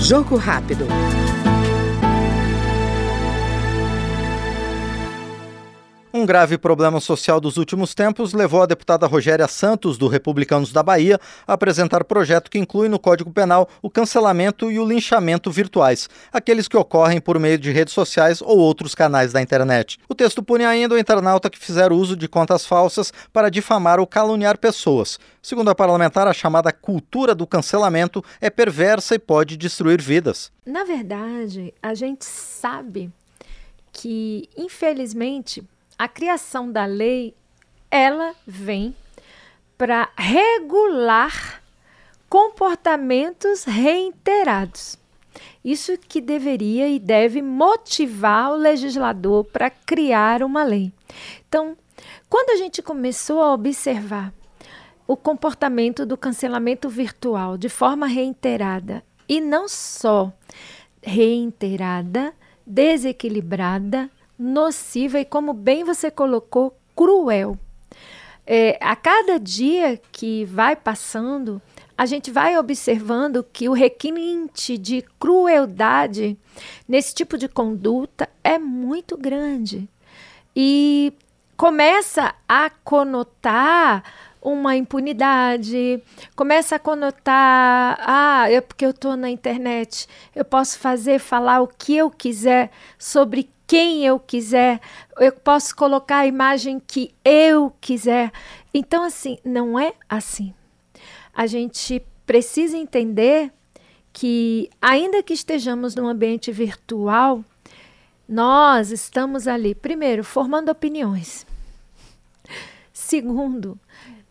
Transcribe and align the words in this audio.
Jogo 0.00 0.36
rápido. 0.36 0.86
Um 6.14 6.26
grave 6.26 6.58
problema 6.58 7.00
social 7.00 7.40
dos 7.40 7.56
últimos 7.56 7.94
tempos 7.94 8.34
levou 8.34 8.62
a 8.62 8.66
deputada 8.66 9.06
Rogéria 9.06 9.48
Santos, 9.48 9.96
do 9.96 10.08
Republicanos 10.08 10.70
da 10.70 10.82
Bahia, 10.82 11.18
a 11.46 11.54
apresentar 11.54 12.04
projeto 12.04 12.50
que 12.50 12.58
inclui 12.58 12.86
no 12.86 12.98
Código 12.98 13.32
Penal 13.32 13.66
o 13.80 13.88
cancelamento 13.88 14.70
e 14.70 14.78
o 14.78 14.86
linchamento 14.86 15.50
virtuais, 15.50 16.10
aqueles 16.30 16.68
que 16.68 16.76
ocorrem 16.76 17.18
por 17.18 17.38
meio 17.38 17.58
de 17.58 17.72
redes 17.72 17.94
sociais 17.94 18.42
ou 18.42 18.58
outros 18.58 18.94
canais 18.94 19.32
da 19.32 19.40
internet. 19.40 19.98
O 20.06 20.14
texto 20.14 20.42
pune 20.42 20.66
ainda 20.66 20.94
o 20.94 20.98
internauta 20.98 21.48
que 21.48 21.58
fizer 21.58 21.90
uso 21.90 22.14
de 22.14 22.28
contas 22.28 22.66
falsas 22.66 23.10
para 23.32 23.48
difamar 23.48 23.98
ou 23.98 24.06
caluniar 24.06 24.58
pessoas. 24.58 25.18
Segundo 25.40 25.70
a 25.70 25.74
parlamentar, 25.74 26.28
a 26.28 26.34
chamada 26.34 26.70
cultura 26.72 27.34
do 27.34 27.46
cancelamento 27.46 28.22
é 28.38 28.50
perversa 28.50 29.14
e 29.14 29.18
pode 29.18 29.56
destruir 29.56 30.02
vidas. 30.02 30.52
Na 30.66 30.84
verdade, 30.84 31.72
a 31.82 31.94
gente 31.94 32.26
sabe 32.26 33.10
que, 33.92 34.48
infelizmente, 34.56 35.62
a 36.02 36.08
criação 36.08 36.72
da 36.72 36.84
lei 36.84 37.32
ela 37.88 38.34
vem 38.44 38.92
para 39.78 40.08
regular 40.18 41.62
comportamentos 42.28 43.62
reiterados. 43.62 44.98
Isso 45.64 45.96
que 45.96 46.20
deveria 46.20 46.88
e 46.88 46.98
deve 46.98 47.40
motivar 47.40 48.50
o 48.50 48.56
legislador 48.56 49.44
para 49.44 49.70
criar 49.70 50.42
uma 50.42 50.64
lei. 50.64 50.92
Então, 51.48 51.76
quando 52.28 52.50
a 52.50 52.56
gente 52.56 52.82
começou 52.82 53.40
a 53.40 53.54
observar 53.54 54.34
o 55.06 55.16
comportamento 55.16 56.04
do 56.04 56.16
cancelamento 56.16 56.88
virtual 56.88 57.56
de 57.56 57.68
forma 57.68 58.08
reiterada, 58.08 59.04
e 59.28 59.40
não 59.40 59.68
só 59.68 60.32
reiterada, 61.00 62.34
desequilibrada, 62.66 64.10
nociva 64.42 65.20
e, 65.20 65.24
como 65.24 65.52
bem 65.52 65.84
você 65.84 66.10
colocou, 66.10 66.76
cruel. 66.96 67.56
É, 68.44 68.76
a 68.80 68.96
cada 68.96 69.38
dia 69.38 70.00
que 70.10 70.44
vai 70.46 70.74
passando, 70.74 71.62
a 71.96 72.04
gente 72.04 72.30
vai 72.30 72.58
observando 72.58 73.44
que 73.44 73.68
o 73.68 73.72
requinte 73.72 74.76
de 74.76 75.02
crueldade 75.20 76.36
nesse 76.88 77.14
tipo 77.14 77.38
de 77.38 77.48
conduta 77.48 78.28
é 78.42 78.58
muito 78.58 79.16
grande. 79.16 79.88
E 80.56 81.12
começa 81.56 82.34
a 82.48 82.68
conotar 82.68 84.02
uma 84.42 84.74
impunidade, 84.74 86.02
começa 86.34 86.74
a 86.74 86.78
conotar, 86.80 87.96
ah, 88.00 88.50
é 88.50 88.60
porque 88.60 88.84
eu 88.84 88.90
estou 88.90 89.16
na 89.16 89.30
internet, 89.30 90.08
eu 90.34 90.44
posso 90.44 90.80
fazer, 90.80 91.20
falar 91.20 91.60
o 91.60 91.68
que 91.68 91.96
eu 91.96 92.10
quiser 92.10 92.72
sobre 92.98 93.48
quem 93.72 94.04
eu 94.04 94.20
quiser, 94.20 94.82
eu 95.18 95.32
posso 95.32 95.74
colocar 95.74 96.18
a 96.18 96.26
imagem 96.26 96.78
que 96.78 97.14
eu 97.24 97.72
quiser. 97.80 98.30
Então, 98.74 99.02
assim, 99.02 99.38
não 99.42 99.78
é 99.78 99.94
assim. 100.06 100.52
A 101.32 101.46
gente 101.46 102.04
precisa 102.26 102.76
entender 102.76 103.50
que, 104.12 104.68
ainda 104.78 105.22
que 105.22 105.32
estejamos 105.32 105.94
num 105.94 106.06
ambiente 106.06 106.52
virtual, 106.52 107.42
nós 108.28 108.90
estamos 108.90 109.48
ali, 109.48 109.74
primeiro, 109.74 110.22
formando 110.22 110.68
opiniões. 110.68 111.46
Segundo, 112.92 113.80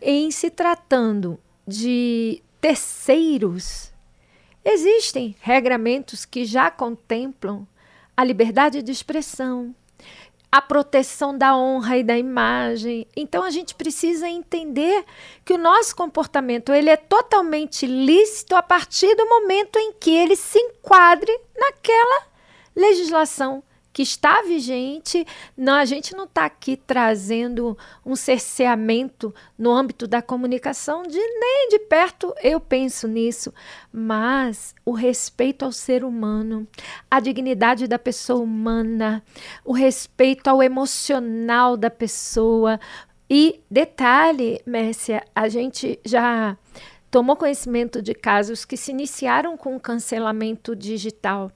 em 0.00 0.30
se 0.30 0.48
tratando 0.48 1.38
de 1.68 2.42
terceiros, 2.58 3.92
existem 4.64 5.36
regramentos 5.42 6.24
que 6.24 6.46
já 6.46 6.70
contemplam 6.70 7.68
a 8.16 8.24
liberdade 8.24 8.82
de 8.82 8.90
expressão, 8.90 9.74
a 10.50 10.62
proteção 10.62 11.36
da 11.36 11.56
honra 11.56 11.98
e 11.98 12.02
da 12.02 12.16
imagem. 12.16 13.06
Então 13.14 13.42
a 13.42 13.50
gente 13.50 13.74
precisa 13.74 14.28
entender 14.28 15.04
que 15.44 15.52
o 15.52 15.58
nosso 15.58 15.94
comportamento 15.94 16.72
ele 16.72 16.88
é 16.88 16.96
totalmente 16.96 17.86
lícito 17.86 18.56
a 18.56 18.62
partir 18.62 19.14
do 19.14 19.28
momento 19.28 19.78
em 19.78 19.92
que 19.92 20.10
ele 20.10 20.34
se 20.34 20.58
enquadre 20.58 21.32
naquela 21.54 22.26
legislação 22.74 23.62
que 23.96 24.02
está 24.02 24.42
vigente. 24.42 25.26
Não, 25.56 25.72
a 25.72 25.86
gente 25.86 26.14
não 26.14 26.24
está 26.24 26.44
aqui 26.44 26.76
trazendo 26.76 27.78
um 28.04 28.14
cerceamento 28.14 29.34
no 29.56 29.72
âmbito 29.72 30.06
da 30.06 30.20
comunicação, 30.20 31.02
de 31.04 31.16
nem 31.16 31.70
de 31.70 31.78
perto 31.78 32.34
eu 32.42 32.60
penso 32.60 33.08
nisso, 33.08 33.54
mas 33.90 34.74
o 34.84 34.92
respeito 34.92 35.64
ao 35.64 35.72
ser 35.72 36.04
humano, 36.04 36.68
a 37.10 37.20
dignidade 37.20 37.86
da 37.86 37.98
pessoa 37.98 38.40
humana, 38.42 39.24
o 39.64 39.72
respeito 39.72 40.48
ao 40.48 40.62
emocional 40.62 41.74
da 41.74 41.88
pessoa. 41.88 42.78
E 43.30 43.62
detalhe, 43.70 44.60
Mércia, 44.66 45.24
a 45.34 45.48
gente 45.48 45.98
já 46.04 46.58
tomou 47.10 47.36
conhecimento 47.36 48.02
de 48.02 48.14
casos 48.14 48.64
que 48.64 48.76
se 48.76 48.90
iniciaram 48.90 49.56
com 49.56 49.78
cancelamento 49.78 50.74
digital, 50.74 51.50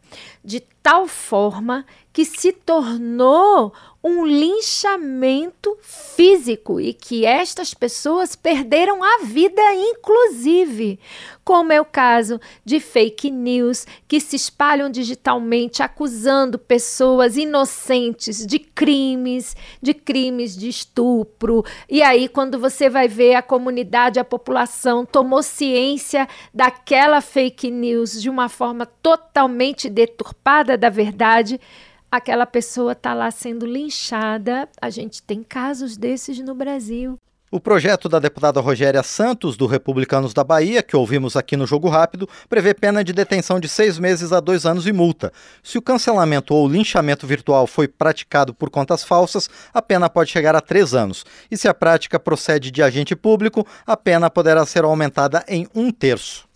de 0.44 0.60
tal 0.82 1.06
forma 1.06 1.84
que 2.12 2.24
se 2.24 2.52
tornou 2.52 3.72
um 4.02 4.24
linchamento 4.24 5.76
físico 5.82 6.80
e 6.80 6.94
que 6.94 7.26
estas 7.26 7.74
pessoas 7.74 8.34
perderam 8.34 9.04
a 9.04 9.18
vida, 9.24 9.62
inclusive, 9.74 10.98
como 11.44 11.72
é 11.72 11.80
o 11.80 11.84
caso 11.84 12.40
de 12.64 12.80
fake 12.80 13.30
news 13.30 13.86
que 14.08 14.18
se 14.18 14.36
espalham 14.36 14.88
digitalmente 14.88 15.82
acusando 15.82 16.58
pessoas 16.58 17.36
inocentes 17.36 18.46
de 18.46 18.58
crimes, 18.58 19.54
de 19.82 19.92
crimes 19.92 20.56
de 20.56 20.68
estupro. 20.68 21.62
E 21.88 22.02
aí, 22.02 22.26
quando 22.26 22.58
você 22.58 22.88
vai 22.88 23.06
ver 23.06 23.34
a 23.34 23.42
comunidade, 23.42 24.18
a 24.18 24.24
população 24.24 25.04
tomou 25.04 25.42
ciência 25.42 26.26
daquela 26.54 27.20
fake 27.20 27.70
news 27.70 28.22
de 28.22 28.30
uma 28.30 28.48
forma 28.48 28.86
totalmente 28.86 29.90
deturpada 29.90 30.78
da 30.78 30.88
verdade 30.88 31.60
aquela 32.10 32.46
pessoa 32.46 32.92
está 32.92 33.14
lá 33.14 33.30
sendo 33.30 33.66
linchada. 33.66 34.68
A 34.80 34.90
gente 34.90 35.22
tem 35.22 35.42
casos 35.42 35.96
desses 35.96 36.38
no 36.40 36.54
Brasil. 36.54 37.18
O 37.52 37.58
projeto 37.58 38.08
da 38.08 38.20
deputada 38.20 38.60
Rogéria 38.60 39.02
Santos, 39.02 39.56
do 39.56 39.66
Republicanos 39.66 40.32
da 40.32 40.44
Bahia, 40.44 40.84
que 40.84 40.96
ouvimos 40.96 41.34
aqui 41.34 41.56
no 41.56 41.66
Jogo 41.66 41.88
Rápido, 41.88 42.28
prevê 42.48 42.72
pena 42.72 43.02
de 43.02 43.12
detenção 43.12 43.58
de 43.58 43.68
seis 43.68 43.98
meses 43.98 44.32
a 44.32 44.38
dois 44.38 44.64
anos 44.64 44.86
e 44.86 44.92
multa. 44.92 45.32
Se 45.60 45.76
o 45.76 45.82
cancelamento 45.82 46.54
ou 46.54 46.68
linchamento 46.68 47.26
virtual 47.26 47.66
foi 47.66 47.88
praticado 47.88 48.54
por 48.54 48.70
contas 48.70 49.02
falsas, 49.02 49.50
a 49.74 49.82
pena 49.82 50.08
pode 50.08 50.30
chegar 50.30 50.54
a 50.54 50.60
três 50.60 50.94
anos. 50.94 51.24
E 51.50 51.56
se 51.56 51.66
a 51.66 51.74
prática 51.74 52.20
procede 52.20 52.70
de 52.70 52.84
agente 52.84 53.16
público, 53.16 53.66
a 53.84 53.96
pena 53.96 54.30
poderá 54.30 54.64
ser 54.64 54.84
aumentada 54.84 55.44
em 55.48 55.66
um 55.74 55.90
terço. 55.90 56.48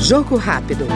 Jogo 0.00 0.34
Rápido. 0.34 0.88